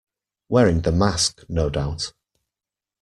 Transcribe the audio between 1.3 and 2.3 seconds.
no doubt.